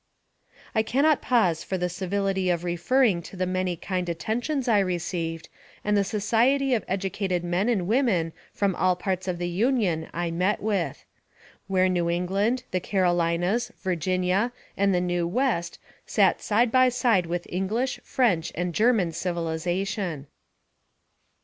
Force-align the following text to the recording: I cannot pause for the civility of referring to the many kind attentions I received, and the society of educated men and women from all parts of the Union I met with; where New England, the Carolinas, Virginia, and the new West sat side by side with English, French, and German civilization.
I 0.73 0.81
cannot 0.81 1.21
pause 1.21 1.63
for 1.63 1.77
the 1.77 1.87
civility 1.87 2.49
of 2.49 2.63
referring 2.63 3.21
to 3.21 3.35
the 3.35 3.45
many 3.45 3.75
kind 3.75 4.09
attentions 4.09 4.67
I 4.67 4.79
received, 4.79 5.47
and 5.85 5.95
the 5.95 6.03
society 6.03 6.73
of 6.73 6.83
educated 6.87 7.43
men 7.43 7.69
and 7.69 7.85
women 7.87 8.33
from 8.51 8.73
all 8.75 8.95
parts 8.95 9.27
of 9.27 9.37
the 9.37 9.47
Union 9.47 10.09
I 10.11 10.31
met 10.31 10.59
with; 10.59 11.05
where 11.67 11.87
New 11.87 12.09
England, 12.09 12.63
the 12.71 12.79
Carolinas, 12.79 13.71
Virginia, 13.83 14.51
and 14.75 14.91
the 14.91 15.01
new 15.01 15.27
West 15.27 15.77
sat 16.07 16.41
side 16.41 16.71
by 16.71 16.89
side 16.89 17.27
with 17.27 17.45
English, 17.47 17.99
French, 18.03 18.51
and 18.55 18.73
German 18.73 19.11
civilization. 19.11 20.25